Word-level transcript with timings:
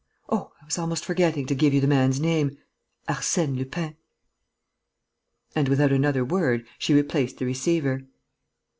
Oh, 0.29 0.51
I 0.59 0.65
was 0.65 0.79
almost 0.79 1.05
forgetting 1.05 1.45
to 1.45 1.53
give 1.53 1.75
you 1.75 1.79
the 1.79 1.85
man's 1.85 2.19
name: 2.19 2.57
Arsène 3.07 3.55
Lupin!" 3.55 3.97
And, 5.55 5.69
without 5.69 5.91
another 5.91 6.25
word, 6.25 6.65
she 6.79 6.95
replaced 6.95 7.37
the 7.37 7.45
receiver. 7.45 8.07